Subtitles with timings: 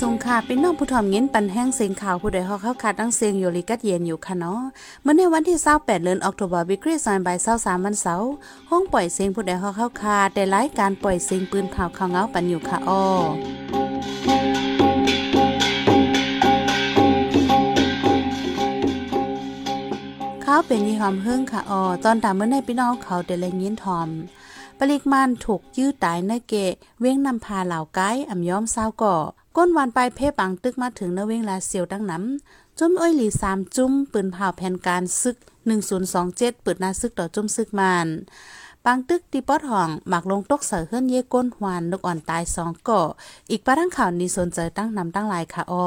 [0.00, 4.60] สงค่ะเป็นน้องผู้ถ่อมเงินปันแห้งเสียงข่าวผู้ใดฮอกเข้าขาดตั้งเสียงอยู่ลิกัดเย็นอยู่ค่ะเนาะ
[5.02, 8.30] เมื่อในวันที่28เดือนออกตุลาคมวิกฤตซอยบ่าย23วันเสาร์
[8.70, 13.02] ห้องปล่อยเสียงผู้ใดฮอกเข้าขาดแต่รายการปล่อยเสียงปืนเผาข่าวเงาปันอยู่ค่ะอ้อ
[20.44, 24.08] ข้าวเป็นยี่หอมเฮิ่งค่ะอ๋อตอนตามเมื่อในพี่น้องเขาเดลยินทอม
[24.78, 29.16] ปริกมันถูกยื้อตายในเกะเว้งนำพาเหล่าไก่อ่ำย้อมเศร้าก่อ
[29.56, 35.36] ก้นวันไปเพ่ปังตึกมาถึงนเวงลาเซียวดังน้ำจุ้มอ้อยหลีสามจุ้ม ปืนเผาแผ่นการซึก
[36.00, 38.06] 1027เปิดหน้าซึกต่อจุ้มซึกมาน
[38.84, 43.02] ปังตึกตีปอดห่อง หมักลงตกเสือเฮือนเย่ก้นหวานนกอ่อนตายสองก่อ
[43.50, 45.86] อีกปะทั้งข่าวนี้สนใจตั้งนำตั้งลายค่ะออ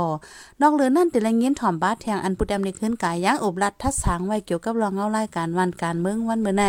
[0.61, 6.65] นอกเหลือนั่นติลงเงี้ยนถ่อมบ้าแทงอันปุดแดมในขึ้นกายย่างอบรัดทัดสางไว้เกี่ยวกับรองเงารายการวันการเมืองวันเมื่อไหน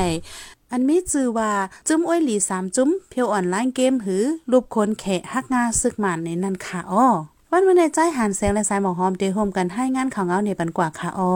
[0.72, 1.50] อันมีจื่อว่า
[1.88, 7.06] จุ้มอ้อยหลีสามจุ้มเพียวอ่อนไลน์เกมหือรูปคนแขะฮักงาซึกหมันในนั้นค่ะอ้อ
[7.50, 11.32] วันวันในใจหันแสงและสายหมอกหอมเตโฮมกันให้งานข่าวเงาในปันกว่าค่ะอ้อ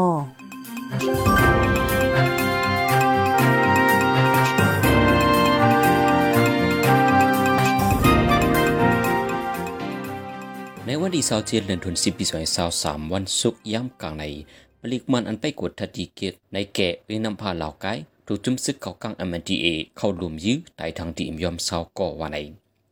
[10.87, 12.25] ในวันที่27เดือนธันวาคมปี
[12.65, 14.25] 2023วันศุกร์ย่ำกลางใน
[14.81, 17.87] ปลิกมันอันไปกดทัดีเกตในแก่เวนำพาเหล่าไก
[18.27, 22.39] ถูกจุ่มซึกเขากัง MNDA เข้าลุมยื้อใต้ทางที่อิมยอมเศร้าก่อว่าใน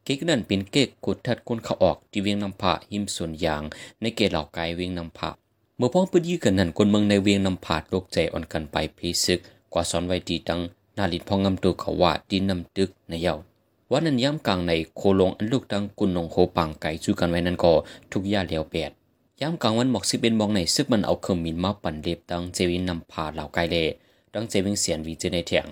[0.05, 3.63] เก๊กนั่นเป็นเก๊กกดทัดคนเขาออกที่เวียงนำพาหิมส่วนยาง
[4.01, 5.31] ในเกเหล่าไกเวียงนำพา
[5.77, 9.39] เมื่อพ้องปืนยื้อกันนั้นคนเมืองในเวียงนำพาโลกใจอ่อนกันไปเพซึก
[9.73, 10.61] กว่าสอนไว้ดีตัง
[10.97, 13.35] นาลินพองงำตัวเขาว่าดินนำตึกในเยา
[13.91, 17.73] วันนั้นย้ำกลางในโคลงอันลูกดังกุนนงโฮปังไก่สู้กันไว้นั้นก็
[18.13, 18.91] ทุกย่าเหลียวแปด
[19.41, 23.85] ย้ำกลางวันหมอกสิเป็นมองในซึกมันเอาเครื่องมินมาปั่นเล็บดังเจวินนำพาเหล่าไกเล่
[24.35, 25.67] ดังเจวิงเสียนวีเจในเถียง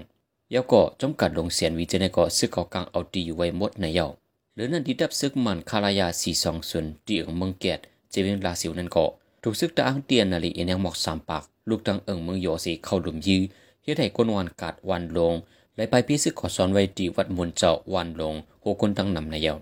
[0.55, 4.06] ยาก็จำกัดลงเสียนวีเจในก็ซึกเขากลางเอาดีอยู่ไว้หมดในเยา
[4.55, 7.78] หรือนั่นที่ดับซึกมันคารายาสี่สองส่วนดีเอิงเมืองเกียด
[8.10, 9.04] เจวิงลาซิวนั่นก็
[9.43, 13.43] ถูกซึกตาอังเตียนนาลีเอ็นยังหมอกสามปากลูกดังเอิงเมืองโยสีเข้าหลุมยื้อ
[13.82, 15.34] เฮ็ดให้คนวันกาดวันลง
[15.76, 19.54] และไปพิซึกขอสอนไว้ที่วัดมุนเจ้าวันลงโหคนตั้งนำในเยา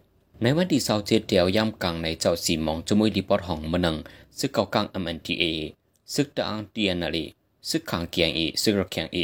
[0.42, 3.96] ในวันที่เสาเจ็ดเดียวย่ำกลางในเจ้าสีมองจมุยดีปอดห้องมนัง
[4.38, 5.44] ซึกเก่ากลางอเมนทีเอ
[6.14, 7.24] ซึกตาอังเตียนนาลี
[7.70, 9.18] ซึกขังเกียงอีซึกระแข็งอ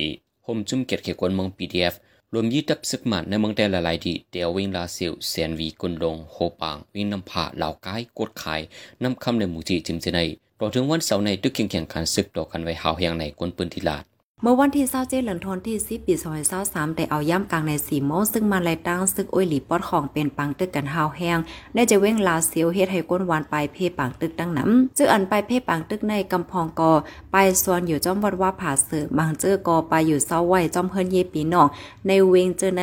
[0.45, 1.95] โฮมจุ่มเกตเขกวนเมืองพีดีเอฟ
[2.33, 8.61] รวมยี่ตับซึกมันในเมืองแต่ละลายดีเดียววิ่งลาเซียวเซียนวีกุนลงโฮปางวิ่งนำผ่าเหล่ากายกดขาย
[9.03, 10.21] นำคำในหมู่จีจิมเจใน
[10.61, 14.05] ต่อถึงวันเสาร์ในตึกเคียงแข่งขันซึกต่อกันไว้หาวแหงในกวนปืนทีลาด
[14.43, 16.15] เมื่อวันที่27เดือนธันวาคมที่10ปี
[16.55, 21.39] 2023ได้เอาย่ำกลางใน4โมงซึ่งมาไลตั้งซึกอ้อยหลีปอดของเป็นปังตึกกันหาวแห้ง
[21.75, 26.93] ได้จะเว้งลาเซียวเฮ็ดให้ก้นหวานไปเพ่ปังตึกดังน้ำจื้ออันไปเพ่ปังตึกในกำพองกอ
[27.33, 31.69] ไปส่วนอยู่จอมวัดว่าผาเสือบางเจอกอไปอยู่เศร้าไหวจอมเพิ่นเยปีนอง
[32.07, 32.81] ในเวงเจอใ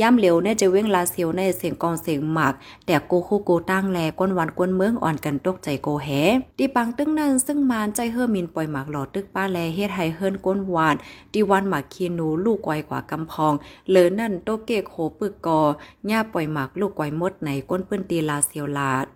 [0.00, 2.52] ย่ำเหลียวเนี่ยจะเว้งลาเซียวในเสียงกองเสียงหมาก
[2.86, 6.08] แต่โกคู่โกตั้งแลก้นหวานก้นเมืองอ่อนกันตกใจโกแห
[6.58, 10.87] ดีปังตึกนั้นซึ่งมานใจเฮือมินปล่อยหมากหลอดตึกป้าแลเฮ็ดให้เฮิรนก้นหวาน
[11.32, 13.54] ดีวันหมากคีนูลูกไวกว่ากำพอง
[13.90, 15.60] เลอนั่นโตเกโหปึกกอ
[16.10, 19.08] ย่าปล่อยหมากลูกไวมดในก้นปื้นตีลาเซียวลาด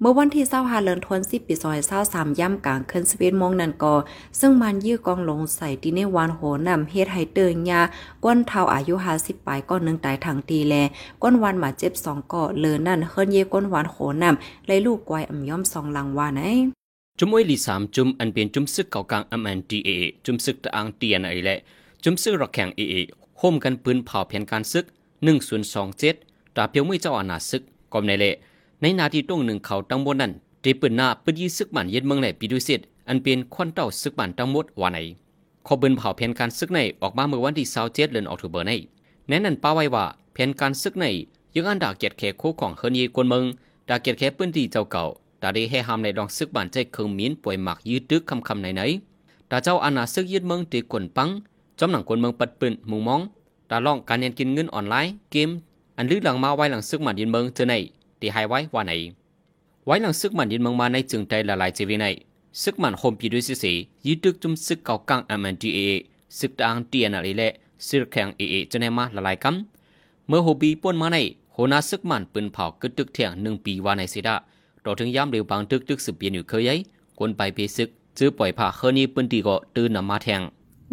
[0.00, 3.94] เมื่อวันที่เศร้าหาเลินทวนสิปีซอยเศร้าสามย่ำกลางเคืนสวีทมงนันกอ
[4.40, 7.80] ซึ่งมันยื้อกองลงใส่ดีในวานโหนำเฮ็ดให้เตือนยา
[8.24, 10.74] ก้นเท้าอายุหาสิบปลายก้อนหนึ่งตายทางตีแล
[11.22, 16.83] ก้นวันหมาเจ็บสองก่อเลอนั่นเฮินเย่ก้นวานโหนำเลยลูกไวอ่ำย่อมสองลังวานไอ
[17.18, 19.90] จุมอ้อยลีสามจุมอันเป็นจุมซึกเก่ากลางอเมนดีเอ
[20.24, 21.56] จุมซึกตะอังเตียนไอและ
[22.04, 22.94] จุมซื้อรอกแข่งเอเอ
[23.38, 24.84] โฮมกันปืนเผาแผนการซึก
[25.70, 28.34] 1027ตราเปียวไม่เจ้าอาณาซึกกอมในเละ
[28.80, 34.98] ในนาทีตรงหนึ่งเขาตั้งบนนั้นเตปืนหน้าปืนยีซึกมันเย็ดเมืองในปีดุสิตอันเป็นควันเต้าซึกมันทั้งหมดว่าไหน
[35.66, 38.72] ขอปืนเผาแผนการซึกในออกมาเมื่อวันที่27เจ็ดเดือนออกตุเบอร์ใน
[39.28, 41.06] แน่นั้นป้าไว้ว่าแผนการซึกใน
[41.54, 43.44] ยังอันดาเกียรติแขกโคของเฮนยีกวนเมือง
[43.88, 45.04] ดาเกียรติแขปืนที่เจ้าเก่า
[45.44, 48.82] ดาได้ให้หามในดองซึกบานใจเคืองมีนป่วยหมักยืดตึกคำคำไหนไหน
[49.50, 51.28] ดาเจ้าอาณาซึกยึดเมืองตีกวนปัง
[51.78, 53.20] จอมหนังคนเมืองปัดปืนมุงมอง
[53.70, 55.50] ตาล่องการเรียนกินเงินออนไลน์เกม
[55.96, 57.74] อันลึกหลังมาไว้หลังซึกหมันยินเมืองเจอใน
[58.20, 58.92] ตีหายไว้ว่าไหน
[59.86, 62.06] ไว้หลังซึกหมันยินเมืองมาในจึงใจละลายเจวีใน
[62.62, 63.72] ซึกหมันโฮมปีด้วยสิสี
[64.06, 65.78] ยืดตึกจุมซึกเก่ากัง MNDA
[66.38, 67.48] ซึกตางเตียนอะไรและ
[67.88, 71.18] ซึกแข่งเอเอจะในมาละลายกำเมื่อโฮบีป่วนมาใน
[71.52, 74.34] โหนาซึกมันปืนเผากึดตึกเถียงหนึ่งปีว่าในสิดา
[74.84, 76.78] ต่อถึงย้ำเร็วบางตึกตึกสืบเปลี่ยนอยู่เคยยัย
[77.18, 77.88] คนไปเพซึก
[78.18, 80.42] ซื้อปล่อยผ่าเคนี้ปืนตีก็ตื่นนำมาแทง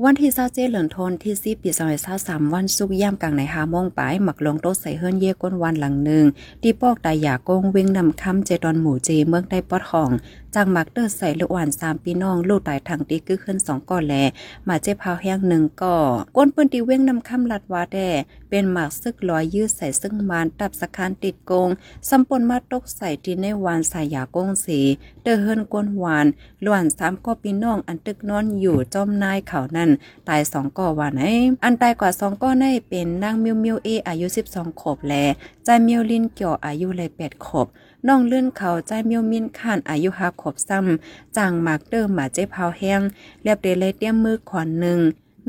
[0.03, 6.25] วันที่ซาเหลือนทนที่ซีปีซอยเศร้าสามวันสุกย่ำกลางใน5โมงไปหมักลงโต๊ะใส่เฮือนเย่ก้นวันหลังหนึ่ง
[6.61, 10.09] ที่ปอกตายาโกงวิ่งนำคำเจดอนหมู่เจเมืองได้ปอดห้อง
[10.55, 14.13] จังมักเตอร์ใส่ลูกอ่อนสามพี่น้องลูกตายทางตีคือขึ้นสองก่อแล
[14.67, 15.97] มาเจ็บพาวแห้งหนึ่งก่อ
[16.35, 17.99] ก้นปืนตีเว้งนำคำลัดวาแด
[18.49, 21.69] เป็นหมากซึกลอยยืดใส่ซึ่งมานตับสะคานติดโกง
[22.09, 24.79] สัมปนมาตกใส่ที่ในวานสายยาโกงสี
[25.23, 26.27] เดอเฮินกวนหวาน
[26.65, 29.89] ลวนสามก็พี่น้องอันตึกนอนอยู่จอมนายเขานั่น
[30.29, 31.21] ตายสองก่อวานไหน
[31.65, 35.13] อันตายกว่าสองก่อในเป็นนางมิวมิวเออายุสิบสองขบแล
[35.65, 37.67] ใจมิวลินเกี่ยวอายุเลยแปดขบ
[38.07, 43.01] น้องเลื่อนเขาใจเมิวมินขานอายุห้าขบซ้ำจางมากเดิมมาเจ็บเผาแห้ง
[43.43, 44.99] เรียบเดเลยเตี้ยมมือขวานหนึ่ง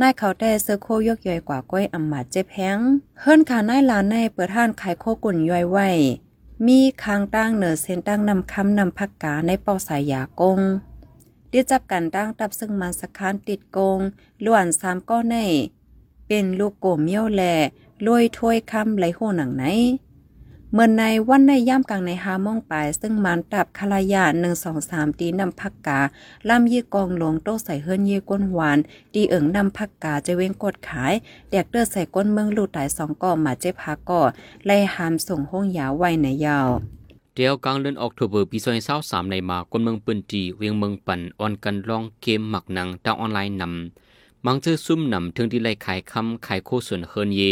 [0.01, 2.79] นายเขาแต่เซอร์โคยกย่อยกว่าก้อยอำมาเจ็บแห้ง
[3.21, 5.89] เฮิรนขานายลานในเปิดท่านขายโคกุ่นย่อยไว้
[6.67, 10.61] มีคางตั้งเหนือเส้นตั้งนำคำนำพักกาในเป้าสายยากง
[11.51, 13.99] ได้จับกันตั้งตับซึ่งมาสักคานติดกง
[14.45, 15.37] ล้วนสามก้อนใน
[16.27, 17.55] เป็นลูกโกเมียวแหล่
[18.07, 19.65] ลอยถ้วยคำไหลโหหนังไหน
[20.75, 26.01] เมื่อในวันในย่ำกลางในหามองปลาย ซึ่งมันตับคลายาหนึ่งสองสามตีนำพักกา
[26.49, 28.79] ล่ำยี่กองหลวงโตใส่เฮิรนยี่ก้นหวาน
[29.15, 31.15] ดีเอิงนำพักกาจะเว้งกดขาย
[31.51, 34.21] แดกเตอร์ใส่ก้นเมืองลูกตายสองก่อมาเจ็บพาก่อ
[34.67, 36.69] ไล่หามส่งห้องยาไว้ในยาว
[37.35, 44.02] เดียวกลางเดือนออกตุเบอร์ปีซอยเศร้าสามในมาคนเมืองปืนจีเวียงเมืองปั่นออนกันลองเกมหมักหนังดาวออนไลน์นำ
[44.47, 47.43] มังเจอซุ่มนำถึงที่ไล่ขายคำขายโคส่วนเฮินเย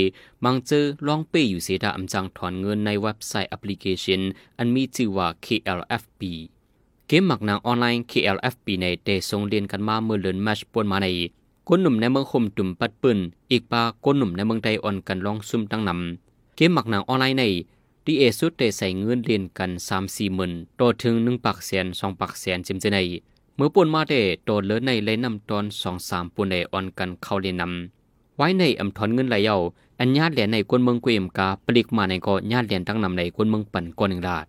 [0.45, 4.23] มังเจอลองเป้อยู่เสียดาอำจังถอนเงินในเว็บไซต์แอปพลิเคชัน
[4.59, 6.23] อันมีชื่อว่า KLFP
[7.09, 11.09] เกมหมักนางออนไลน์ KLFP ในเดส่งเรียนกันมาเมื่อเลือนมาชปนมาใน
[11.69, 13.19] คนหนุ่มในเมืองคมตุ่มปัดปืน
[13.51, 17.45] อีกปาคนหนุ่มในเมืองไทยอ่อนกันลองซุ่มตั้งนำเกมหมักนางออนไลน์ใน
[18.05, 22.99] ดีเอสุดได้ใส่เงินเรียนกันสามสี่หมื่นต่อถึงหนึ่งปักแสนสองปักแสนจิมเจใน
[23.62, 24.15] มื่อปุ่นมาเด
[24.45, 29.57] โตเลอในเลยนำตอนสองสามปุ่นในออนกันเข้าเลยนำไว้ในอำทอนเงินไหลเยา
[29.99, 34.47] อันญาติเหรียญในกวนเมืองกุยมกาปลิกมาในก็ญาติเหรียญตั้งนำในกวนเมืองปั่นก้อนหนึ่งดาด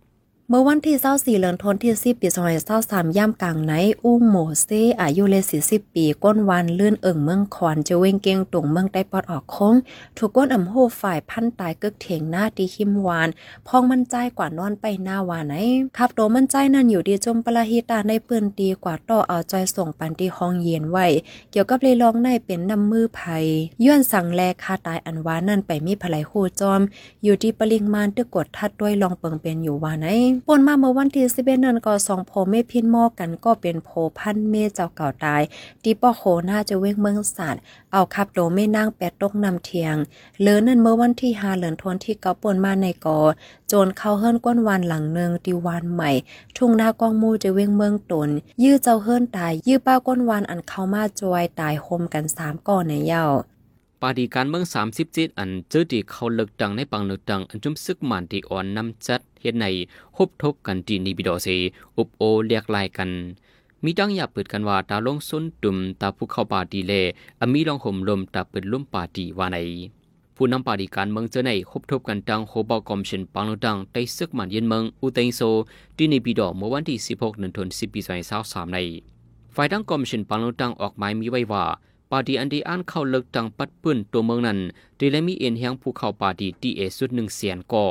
[0.54, 2.28] เมื่อวันที่24เดือนธันวาคมปี
[2.68, 4.70] 2023ย่ำกลางไหนอู้หมูเซ
[5.02, 9.76] อายุเลย40 ปี ก้นวันเลื่อนเอิงเมืองคอนจะเว้งเกียงตุงเมืองได้ปอดออกคง
[10.18, 13.30] ถูกก้นอ่ำโหฝ่ายพันตายกึกเถียงหน้าตีคิมวาน
[13.68, 15.56] พองมันใจกว่านอนไปหน้าวานไหน
[15.98, 21.06] ขับโตมันใจนั่นอยู่ดีจมปลาฮิตาในปืนตีกว่าต่อเอาใจส่งปันที่ห้องเย็นไว้
[21.52, 23.38] เกี่ยวกับเลยลองในเป็นน้ำมือไผ่
[23.84, 26.82] ย้อนสั่งแลคาตายอันวานั่นไปมีภลายโคจอม
[27.24, 30.08] อยู่ที่ปริงมานตึกกดทัดด้วยลองเปิงเป็นอยู่วานไหน
[30.48, 35.42] ปนมาเมื่อวันที่11เอ็ดเดือนก็สองโพเมพินมอกันก็เป็นโพพันเมเจ้าเก่าตาย
[35.84, 37.62] ที่ป้อโคน่าจะเว้งเมืองสัตว์
[37.92, 39.96] เอาขับโดไม่นั่งแปดตกนำเทียง
[40.40, 43.20] เหลือนั่นเมื่อวันที่5เหลือนทนที่เกาปนมาในกอ
[43.68, 46.12] โจนเข้าเฮิรนก้นวันหลังเนืองตีวานใหม่
[46.58, 48.30] ทุ่งนากองมูจะเว้งเมืองตน
[48.64, 53.26] ยื้อเจ้าเฮิรนตาย ยื้อป้าก้นวันอันเข้ามาจอยตายโฮมกันสามก่อนในเย้า
[54.04, 54.66] ปาดีการเมือง
[55.02, 59.66] 37อันเจอที่เขาเลิกดังในปังเลิกดังอันจุมซึกมันที่อ่อนนำจัดเฮ็ดใน
[60.18, 61.48] ฮบทบกันที่นิบิดอเซ
[61.98, 63.10] อุบโอเรียกลายกัน
[63.84, 66.94] มีดังอย่าเปิดกันว่าตาลงสุนตุ่มตาผู้เข้าปาดีเล
[67.40, 69.58] อมีลองห่มลมตาเปิดลุ่มปาดีว่าใน
[70.36, 75.42] ผู้นำปาดีการเมืองเจอในฮบทบกันดังโฮบากอมชันปังเลิกดังได้ซึกมันเย็นเมืองอุเตงโซ
[75.98, 78.00] ที่นิบิดอเมื่อวันที่16เดือนธันวาคมปี
[78.38, 78.80] 2023ใน
[79.56, 81.64] ฝ่ายดังกอมชันปังเลิกดังออกหมายมีไว้ว่า
[82.12, 84.60] ปาร์ตี้อันดีอันเข้าเลิกตังปัดปื้นตัวเมืองนั้น
[85.00, 87.86] ดีและมีเอ็นแหงผู้เข้าปาร์ตี้ดีเอสุดหนึ่งเสียนก่อ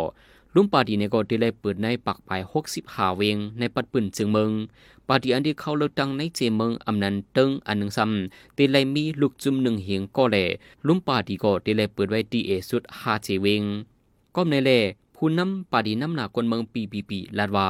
[0.54, 4.50] ลุ่มปาร์ตี้ในก็ดีเลยเปิดในปักปลายหกสิบหาเวงในปัดปื้นจึงเมือง
[5.08, 10.44] ปาร์ตี้อันดีเข้าเลิกตังในเจเมืองอำนันเติงอันหนึ่งซ้ำดีเลยมีลูกจุ่มหนึ่งเหียงก็แหล่
[10.86, 13.62] ลุ่มปาร์ตี้ก็ดีเลยเปิดไว้ดีเอสุดห้าเจเวง
[14.34, 14.80] ก็ในแล่
[15.16, 17.68] ผู้นำปาร์ตี้ำหนาคนเมืองปีปีปีลาดว่า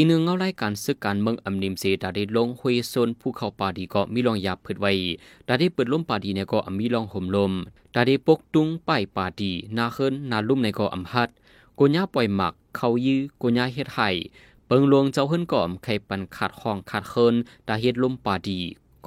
[0.00, 4.92] อีนึงเงาไล่การซึกการเมืองอำนิมเสดาได้ลงห้วยโซนผู้เข้าป่าดีก็มีลองยาพืดไว้
[5.48, 7.52] ดาได้เปิดล้มป่าดีเนี่ยก็มีลองห่มลม
[7.94, 11.28] ดาได้ปกตุงป้ายป่าดีนาเคินนาลุ่มในก็อำฮัด
[11.78, 14.08] กุญญาปล่อยหมัก เขายื้อกุญญาเฮ็ดไห้
[14.66, 17.34] เปิงลวงเจ้าเฮิรนก่อมไข่ปันขาดห้องขาดเคิน
[17.68, 18.58] ดาเฮ็ดล้มป่าดี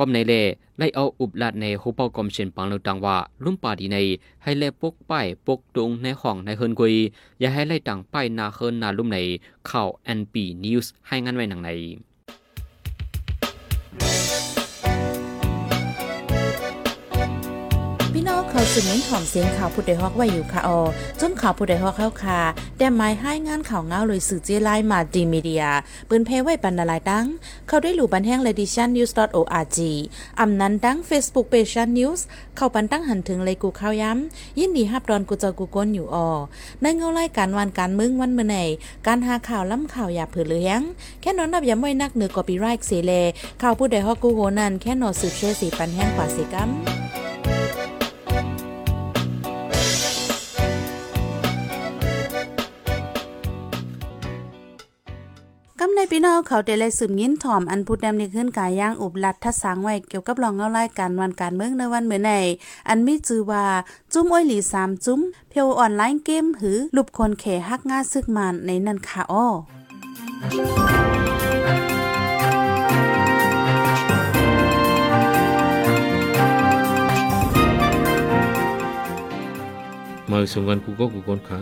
[0.02, 0.42] ก้มในเล่
[0.78, 3.98] ไล่เอาอุบลัดในหูเปากอมเชนปังเลตังว่าลุ่มป่าดีใน
[4.44, 6.94] ให้เล่ปกป้ายปกตุงในห้องในเฮินกุย
[7.40, 9.18] อย่าให้ไล่ต่างป้ายนาเฮินนาลุ่มใน
[9.70, 9.90] ข่าว
[10.20, 11.70] NP News ให้งานไว้หนังใน
[18.72, 20.80] เขาสึงเน้นหอมเสียงข่าวผู้ใดฮอกไว้อยู่ค่ะออ
[21.20, 22.40] จนข่าวผู้ใดฮอกเข้าค่ะ
[22.78, 25.66] แต่หมายให้งานข่าวเงาเลยสื่อเจไลมาดีมีเดีย
[26.10, 27.26] ปืนเพไว้บรรณาลายตั้ง
[27.68, 29.78] เขาได้หลู่บันแห้งเลดิชันนิวส์ .org
[30.40, 32.26] อำนั้นตั้ง Facebook p a g e นิวส์
[32.56, 36.30] เข้าปันตั้งหันถึงเลยกูข้าวย้ำ ยินดีฮับดอนกูเจอกูก้นอยู่ออ
[36.82, 38.58] ในเงาไล่การวันการมึงวันเมื่อไหน
[39.08, 40.82] การหาข่าวล้ำข่าวอย่าเผือเลี้ยง
[41.22, 43.12] แค่นอนนับย้ำไว้นักเหนือกอปีไรค์เสเล
[43.62, 46.72] ข่าวผู้ใดฮอกกูโหนันแค่นอสืบเชื่อสีปันแห้งกว่าสิกัม
[56.02, 62.32] ในพี่น้องเขาได้เลยสืบยินถ่อมอันพูดนำในขึ้นกายย่างอุบลัดทัดสางไว้เกี่ยวกับรองเงารายการวันการเมืองในวันเมื่อใน
[62.90, 63.66] อันมีจือว่า
[64.14, 69.48] จุ้มอ้อยหลีสามจุ้มเพียวออนไลน์เกมหือลุบคนแขฮักง่าซึกมันในนันค่ะอ้อ
[80.30, 81.60] มาสงกันกูก็กูคนขา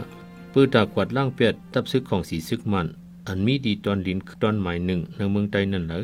[0.54, 2.88] ปื้อตากวาดล่างเปียด ตับซึกของสีซึกมัน
[3.32, 6.02] อันมีดีตอนดินตอนหมายหนึ่งในเมืองไทยนั่นเหรอ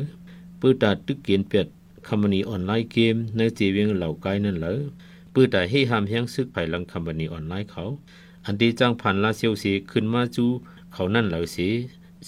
[0.60, 1.66] ปื้อตาตึกเกียนเปียด
[2.06, 4.74] คำนีออนไลน์เกมในจีเวียงเหล่าไกนั่นเหรอ
[5.32, 7.82] ปื้อตาให้หามแห้งซึกภายหลังคำนีออนไลน์เขา
[8.44, 10.46] อันที่จ้างผ่านลาเซียวสีขึ้นมาจู
[10.92, 11.68] เขานั่นเหล่าสี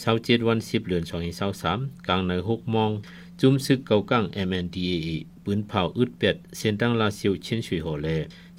[0.01, 1.79] เศร้าเจ็ดวันสิบเดือนสองเศร้าสาม
[2.09, 2.91] กลางในหกมอง
[3.41, 5.09] จุ้มซึกเกากั้ง MNDAA
[5.45, 8.09] ปืนเผาอึดเป็ดเส้นตั้งลาเซียวเช่นชุยหัวแล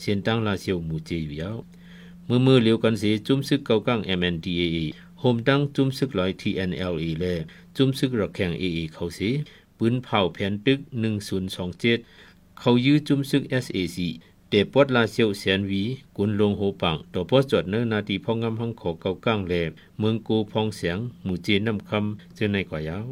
[0.02, 1.58] เส้นตั้งลาเซียวหมู่เจอยู่ยาว
[2.28, 4.78] มือมือเหลียวกันสีจุ้มซึกเกากั้ง MNDAA
[5.20, 7.26] โฮมตั้งจุ้มซึกลอย TNLA แล
[7.76, 9.30] จุ้มซึกรักแข่ง AA เขาสี
[9.78, 10.80] ปืนเผาแผ่นตึก
[11.50, 13.98] 1027 เขายื้อจุ้มซึก SAC
[14.50, 15.84] เตปอดลาเซียวแสนวี
[16.18, 19.54] กุนลงโหปังต่อพอจอดเนื้อนาทีพองงำหังขอเกาก้างแล
[20.00, 23.08] เมืองกูพองเสียง หมู่เจนนำคำเจอในกว่ายาว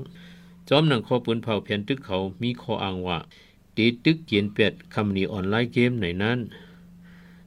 [0.69, 3.17] จอมหนังคอปืนเผาแผ่นตึกเขามีข้ออ้างว่า
[3.77, 6.39] ตีตึกเกียนเป็ดคำนี้ออนไลน์เกมในนั้น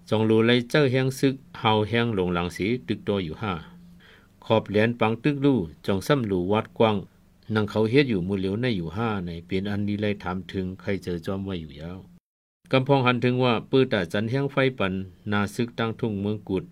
[0.08, 3.52] จองรูไลเจ้าแห้งซึกเฮาแห้งหลงหลังสีตึกตัวอยู่ห้า
[4.57, 6.97] อบเหรียญปังตึกลู่จองซ้ำหลูวัดกว้าง
[7.54, 11.99] นังเขาเฮ็ดอยู่มือเหลียวในอยู่ห้าในเป็นอันดีเลยถามถึงใครเจอจอมไว้อยู่ยาว
[12.73, 14.95] กำพองหันถึงว่าปื้อตาจันแห้งไฟปัน
[15.33, 16.64] นาซึกตั้งทุ่งเมืองกุด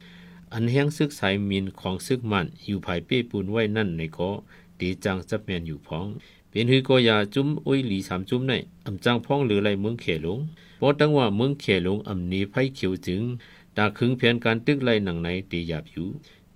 [0.52, 4.36] อันแห้งซึกสายมินของซึกมันอยู่ภายเป้ปูนไว้นั่นในเกาะ
[4.80, 6.06] ตีจังจับแมนอยู่พ้อง
[6.50, 8.52] เป็นหือก็ยาจุ้มอุ้ยหลีสามจุ้มใน
[8.86, 10.38] อำจังพ้องหรือไรเมืองเขลง
[10.78, 13.22] เพราะตั้งว่าเมืองเขลงอำนี้ไผเขียวจึง
[13.76, 16.08] ตาคึงเพียนการตึกไรหนังไหนตีหยาบอยู่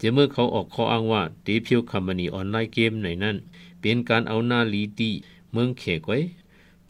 [0.03, 3.37] เจเมื่อเขาออกข้ออ้างว่าตีเพียวคำมณีออนไลน์เกมในนั้น
[3.81, 5.11] เป็นการเอาหน้าลีตี
[5.53, 6.19] เมืองเขกไว้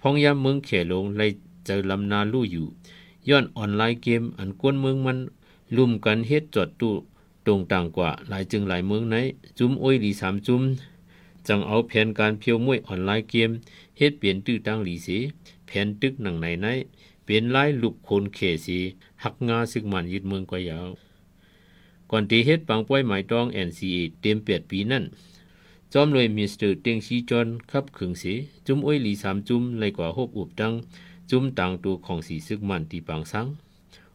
[0.01, 1.23] พ้องยามเมืองเขลงไร
[1.67, 2.67] เจอลำนาลู่อยู่
[3.29, 5.19] ย้อนออนไลน์เกมอันกวนเมืองมัน
[5.77, 6.95] ลุ่มกันเฮ็ดจอดตู้
[7.47, 9.17] ตรงต่างกว่าหลายจึงหลายเมืองไหน
[9.59, 10.63] จุ้มอ้อยหลีสามจุ้ม
[11.49, 13.51] จังเอาแผนการเพียวมวยออนไลน์เกม
[13.99, 15.19] เฮ็ดเปลี่ยนตื้อตั้งหลีสี
[15.67, 16.67] แผนตึกหนังไหนไหน
[17.25, 18.79] เป็นไลายลูกโคนเขสี
[19.23, 20.89] หักงาซึกมันยึดเมืองกว่ายาว
[22.15, 25.05] ก่อนตีเฮ็ดปังป้อยหมายตอง NCA เต็มเปียดปีนั่น
[25.93, 28.33] จอมเลยมิสเตอร์เต็งชีจอนขับขึงสี
[28.67, 30.73] จุ้มอ้อยหลีสามจุ้มเลกว่าหบอุบดัง
[31.31, 33.47] จุ้มต่างตัวของสีซึกมันตีปังสัง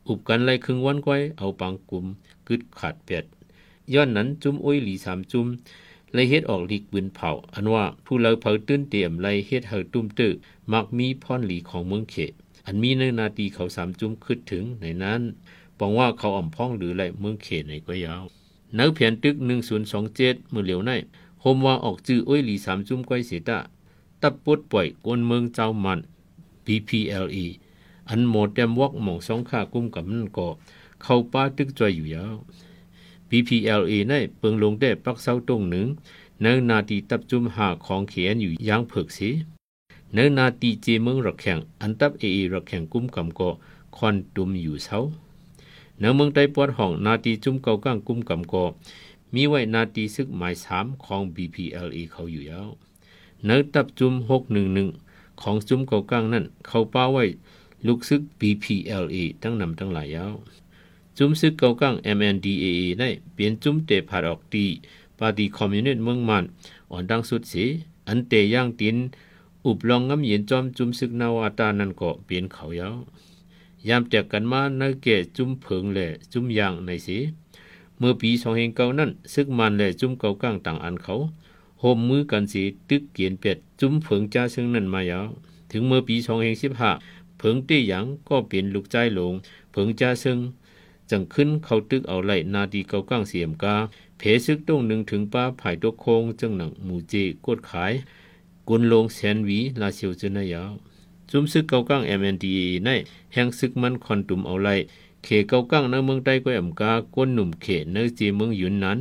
[0.08, 2.06] อุบกันไลครึ่งวันก้อยเอาปังกลุ่ม
[2.48, 3.26] กึดขาดเปียด
[3.94, 5.48] ย้อนนั้นจุ้มอ้อยหลีสามจุ้ม
[6.14, 10.32] ไลเฮ็ดออกหลีกปืนเผา อันว่าผู้เราเผาตื้นเตรียมไลเฮ็ดเฮาตุ้มตื้อ
[10.74, 12.16] มักมีพ่อนหลีของเมืองเข
[12.66, 15.22] อันมีในนาทีเขาสามจุ้มขึ้นถึงในนั้น
[15.78, 18.24] ปองว่าเขาอ่อมพ้องหรือไรเมืองเขตในก็ยาว
[18.78, 20.92] นักเพียนตึกหนึ่งศูนย์สองเจ็ดมือเหลียวใน
[21.42, 23.58] โฮมว่าออกจื้ออ้อยหลีสามจุ้มก้อยเสตา
[24.22, 26.00] ตับปดปล่อยกวนเมืองเจ้ามัน
[26.66, 27.46] BPLE
[28.10, 30.48] อันหมดแดมวอกหมองสองข้ากุ้มกับมันก็
[31.04, 32.36] เข้าป้าตึกจอยอยู่ยาว
[33.30, 35.88] BPLA ในเปิงลงได้ปักเสาตรงหนึ่ง
[36.42, 39.30] ในนาทีตับจุมหาของเขียนอยู่ย่างเผือกสี
[40.14, 43.50] ในนาทีเจเมืองรักแข่งอันตับเอรักแข่งกุ้มกำก็
[43.96, 44.98] คอนตุมอยู่เสา
[46.00, 48.64] ในเมืองใต้ปอดห้องนาทีจุมเกาก้างกุ้มกำก็
[49.34, 52.70] มีไว้นาทีซึกหมายสามของ BPLA เขาอยู่ยาว
[53.46, 54.90] ในตับจุมหกหนึ่งหนึ่ง
[55.42, 57.26] ของจุมเกาก้างนั่นเขาป้าไว้
[57.88, 60.36] ลูกซึก BPLA ทั้งนำทั้งหลายยาว
[61.18, 62.68] จุ้มซึกเกากัง MNDAA
[63.00, 64.66] ได้เปลี่ยนจุ้มเตผาดออกตี
[65.20, 66.44] ปาร์ตี้คอมมิวนิสต์เมืองมัน
[66.92, 67.66] อ่อนดังสุดสี
[68.08, 68.96] อันเตย่างติน
[69.66, 72.98] อุบลองงำเย็นจอมจุ้มซึกนาวาตานั่นก็เปลี่ยนเขายาว
[73.90, 77.18] ยามแจกกันมาในเกะจุ้มเพิงและจุ้มยางในสี
[77.98, 81.16] เมื่อปีสองเฮงเก่านั้นซึกมันและจุ้มเกากังต่างอันเขา
[81.80, 85.28] โฮมมือกันสีตึกเกียนเป็ดจุ้มเพิงจ้าซึ่งนั่นมายาว
[85.72, 86.92] ถึงเมื่อปีสองเฮงสิบห้า
[87.38, 89.34] เพิงเตี้ยหยางก็เปลี่ยนลูกใจหลง
[89.72, 90.40] เพิงจ้าซึ่ง
[91.12, 93.76] จังขึ้นเขาตึกเอาไหลนาดีเกาก้างเสียมกา
[94.18, 97.14] เพซึกต้งหนึ่งถึงป้าไผ่ตกโคงจังหนังหมูเจ
[97.46, 97.94] กดขาย
[98.68, 100.72] กุนลงแสนวีลาเซียวจนายาว
[101.32, 102.90] จุมซึกเกาก้าง MNDA ใน
[103.34, 104.70] แห่งซึกมันคอนตุมเอาไล
[105.24, 109.00] เขเกาก้างในเมืองใต้ก็อำกาก้นหนุ่มเขเนเจเมืองยุนนั้น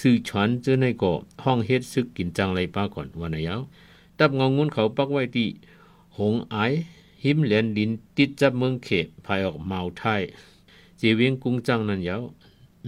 [0.00, 3.60] ซื้อชวนเจอในเกาะห้องเฮ็ดซึกกินจังไรป้าก่อนวันนายาว
[4.18, 5.48] ตับงองงุนเขาปักไว้ที่
[6.18, 6.56] หงไอ
[7.24, 8.88] หิมเหลนดินติดจับเมืองเข
[9.24, 10.22] ภายออกเมาไทย
[10.98, 12.22] เจเวียงกุ้งจังนั่นยาว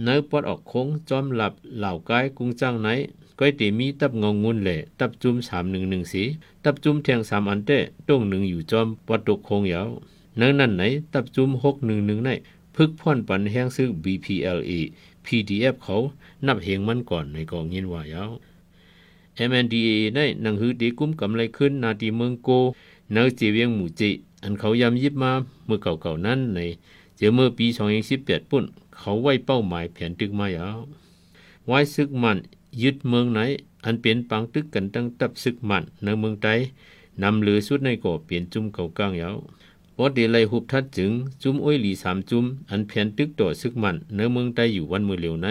[0.03, 2.89] เนื้อปอดออกโค้งจอมหลับเหล่ากายกุ้งจังไหน
[3.39, 6.23] ก้อยตีมีตับงงงุนแหลตับจุ่มสามหนึ่งหนึ่งสี
[6.63, 7.77] ตับจุ่มแทงสามอันเต้
[8.07, 9.89] ต้งหนึ่งอยู่จอมปอดตกโค้งยาว
[10.39, 12.29] นื้อนั่นไหน ตับจุ่มหกหนึ่งหนึ่งใน
[12.75, 14.71] พึกพ่อนปันแห้งซึ่ง BPLA
[15.25, 15.97] PDF เขา
[16.47, 18.31] นับเหงมันก่อนในกองยินว่ายาว
[19.49, 22.49] MNDA ได้หนังหือดีกุ้มกำไรขึ้นนาทีเมืองโก
[23.11, 24.09] เนอเจเวียงหมู่จิ
[24.43, 25.31] อันเขายำยิบมา
[25.65, 26.59] เมื่อเก่าๆนั้นใน
[27.17, 27.65] เจอเมื่อปี
[28.09, 28.63] 2018ปุ่น
[28.97, 30.79] เขาไว้เป้าหมายแผนตึกมายาว
[31.65, 32.37] ไว้ซึกมัน
[32.81, 33.39] ยึดเมืองไหน
[33.85, 36.59] อันเป็นปังตึกกันตั้งตับซึกมันในเมืองไทย
[37.23, 39.37] นำเหลือสุดในก่อเปลี่ยนจุ่มเก่ากลางยาว
[39.95, 41.11] พอเดลัยหุบทัดจึง
[41.43, 45.47] จุ่มอ้อยหลีสามจุ่มอันแผนตึกต่อซึกมันในเมืองไทยอยู่วันมือเหลียวใน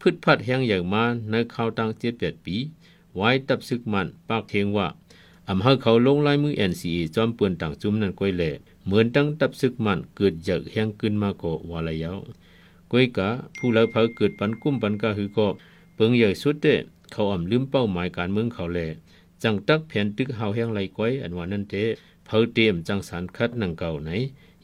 [0.00, 2.56] พืชพัดแห้งอย่างมาในข้าวตั้งเจ็ดแปดปี
[3.14, 4.86] ไว้ตับซึกมันปากเทงว่า
[5.48, 8.50] อำเภอเขาลงลายมือ NCA จอมเปือนต่างจุ่มนั้นก้อยแหล่
[8.86, 12.18] เหมือนตั้งตับซึกมันเกิดจากแห้งขึ้นมาก็ว่าละยาว
[12.92, 15.46] ก้อยกะผู้เล่าเผาเกิดปันกุ้มปันกะหือก็
[15.98, 16.76] เปิงใหญ่สุดเด้
[17.12, 18.78] เขาอ่ำลืมเป้าหมายการเมืองเขาแล
[19.42, 21.74] จังตักแผนตึกเฮาแห้งไหลก้อยอันว่านั่นเต
[22.26, 24.10] เผาเตรียมจังสารคัดนังเก่าไหน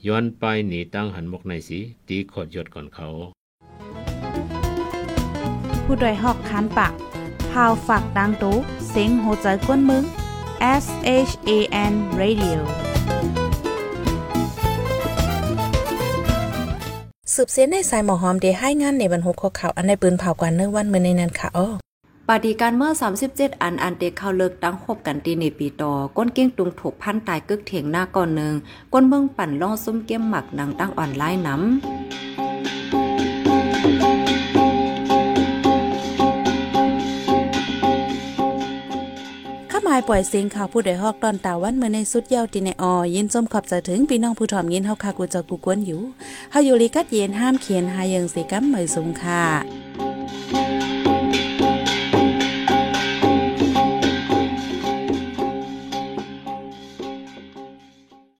[0.06, 3.08] ย้อนไปหนีตั้งหันมกในสีตีขอดยอดก่อนเขา
[5.84, 6.92] ผู้ดยหอกคันปาก
[7.50, 8.56] พาวฝากดังตู้
[8.90, 10.04] เซ็งโหใจกวนมึง
[10.82, 10.84] S
[11.28, 11.50] H A
[11.90, 12.60] N Radio
[17.36, 21.68] สืบเสียนในสายหมอหอมเดให้งานในบรรหุกข่าวอันในปืนเผากว่าเนื้อวันเมื่อในนั้นค่ะอ้อ
[22.28, 22.92] ปฏิการเมื่อ
[23.26, 28.54] 37 อันอันเด็กเข้าเลิกตั้งคบกันตีในปีต่อ ก้นเก้งตุงถูกพันตายกึกเถียงหน้าก่อนหนึ่ง
[28.92, 46.00] ก้นเบิ่งปั่นล่องซุ้มเกี้ยมหมักนางตั้งออนไลน์น้ำาหมายปล่อยเสียงข่าวผู้ใดฮอกตอนตาวันเมื่อในสุดเยาวตีในออยินจมขอบจะถึงพี่น้องผู้ถ่อมยินเฮาคากูจะกูกวนอยู่
[46.50, 49.42] เฮาอยู่ลีกัดเย็นห้ามเขียนหายังสีกัมเหมยสูงค่ะ